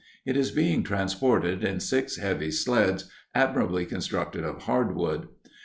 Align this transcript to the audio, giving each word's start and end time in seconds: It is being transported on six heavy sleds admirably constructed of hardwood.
It 0.25 0.35
is 0.35 0.49
being 0.49 0.81
transported 0.81 1.63
on 1.63 1.79
six 1.79 2.15
heavy 2.17 2.49
sleds 2.49 3.07
admirably 3.35 3.85
constructed 3.85 4.43
of 4.43 4.63
hardwood. 4.63 5.27